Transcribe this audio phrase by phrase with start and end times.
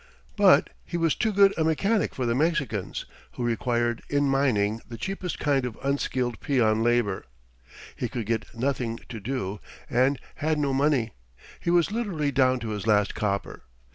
[0.35, 4.97] But he was too good a mechanic for the Mexicans, who required in mining the
[4.97, 7.25] cheapest kind of unskilled peon labor.
[7.95, 11.11] He could get nothing to do and had no money.
[11.59, 13.61] He was literally down to his last copper.